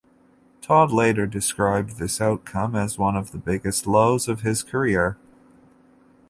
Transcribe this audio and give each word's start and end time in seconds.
Todd 0.63 0.91
later 0.91 1.27
described 1.27 1.99
this 1.99 2.19
outcome 2.19 2.75
as 2.75 2.97
one 2.97 3.15
of 3.15 3.29
the 3.31 3.37
biggest 3.37 3.85
lows 3.85 4.27
of 4.27 4.41
his 4.41 4.63
career. 4.63 5.15